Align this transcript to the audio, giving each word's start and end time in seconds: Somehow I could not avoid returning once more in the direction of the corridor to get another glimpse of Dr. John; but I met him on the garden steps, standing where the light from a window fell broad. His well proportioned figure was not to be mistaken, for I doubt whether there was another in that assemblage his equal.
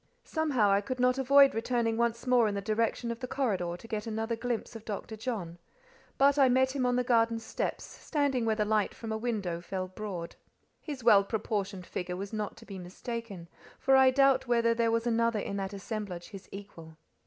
Somehow 0.25 0.71
I 0.71 0.81
could 0.81 0.99
not 0.99 1.19
avoid 1.19 1.53
returning 1.53 1.95
once 1.95 2.25
more 2.25 2.47
in 2.47 2.55
the 2.55 2.59
direction 2.61 3.11
of 3.11 3.19
the 3.19 3.27
corridor 3.27 3.75
to 3.77 3.87
get 3.87 4.07
another 4.07 4.35
glimpse 4.35 4.75
of 4.75 4.83
Dr. 4.83 5.15
John; 5.15 5.59
but 6.17 6.39
I 6.39 6.49
met 6.49 6.75
him 6.75 6.87
on 6.87 6.95
the 6.95 7.03
garden 7.03 7.37
steps, 7.37 7.83
standing 7.83 8.43
where 8.43 8.55
the 8.55 8.65
light 8.65 8.95
from 8.95 9.11
a 9.11 9.15
window 9.19 9.61
fell 9.61 9.89
broad. 9.89 10.35
His 10.81 11.03
well 11.03 11.23
proportioned 11.23 11.85
figure 11.85 12.17
was 12.17 12.33
not 12.33 12.57
to 12.57 12.65
be 12.65 12.79
mistaken, 12.79 13.47
for 13.77 13.95
I 13.95 14.09
doubt 14.09 14.47
whether 14.47 14.73
there 14.73 14.89
was 14.89 15.05
another 15.05 15.37
in 15.37 15.57
that 15.57 15.71
assemblage 15.71 16.29
his 16.29 16.49
equal. 16.51 16.97